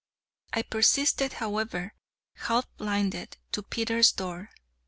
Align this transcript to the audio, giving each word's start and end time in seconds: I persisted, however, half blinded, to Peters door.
I 0.51 0.63
persisted, 0.63 1.33
however, 1.33 1.93
half 2.33 2.67
blinded, 2.77 3.37
to 3.51 3.61
Peters 3.61 4.11
door. 4.11 4.49